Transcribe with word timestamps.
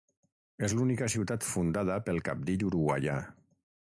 És 0.67 0.73
l'única 0.77 1.09
ciutat 1.15 1.45
fundada 1.49 1.97
pel 2.07 2.21
cabdill 2.31 2.65
uruguaià. 2.71 3.19